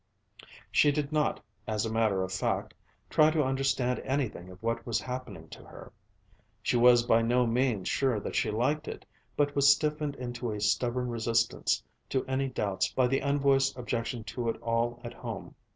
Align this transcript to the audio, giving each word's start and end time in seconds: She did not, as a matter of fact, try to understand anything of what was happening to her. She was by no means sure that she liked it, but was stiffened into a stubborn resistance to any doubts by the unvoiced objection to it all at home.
She 0.71 0.91
did 0.91 1.11
not, 1.11 1.43
as 1.67 1.85
a 1.85 1.91
matter 1.93 2.23
of 2.23 2.31
fact, 2.33 2.73
try 3.07 3.29
to 3.29 3.43
understand 3.43 3.99
anything 3.99 4.49
of 4.49 4.63
what 4.63 4.83
was 4.83 4.99
happening 4.99 5.47
to 5.49 5.63
her. 5.63 5.93
She 6.63 6.75
was 6.75 7.03
by 7.03 7.21
no 7.21 7.45
means 7.45 7.87
sure 7.87 8.19
that 8.19 8.35
she 8.35 8.49
liked 8.49 8.87
it, 8.87 9.05
but 9.37 9.55
was 9.55 9.71
stiffened 9.71 10.15
into 10.15 10.49
a 10.51 10.59
stubborn 10.59 11.09
resistance 11.09 11.83
to 12.09 12.25
any 12.25 12.47
doubts 12.47 12.91
by 12.91 13.05
the 13.05 13.19
unvoiced 13.19 13.77
objection 13.77 14.23
to 14.23 14.49
it 14.49 14.59
all 14.63 14.99
at 15.03 15.13
home. 15.13 15.53